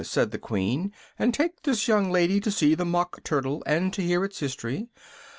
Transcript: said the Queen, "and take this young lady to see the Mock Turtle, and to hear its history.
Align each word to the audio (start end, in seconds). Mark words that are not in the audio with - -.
said 0.03 0.31
the 0.31 0.39
Queen, 0.39 0.91
"and 1.19 1.31
take 1.31 1.61
this 1.61 1.87
young 1.87 2.11
lady 2.11 2.39
to 2.39 2.49
see 2.49 2.73
the 2.73 2.83
Mock 2.83 3.23
Turtle, 3.23 3.61
and 3.67 3.93
to 3.93 4.01
hear 4.01 4.25
its 4.25 4.39
history. 4.39 4.87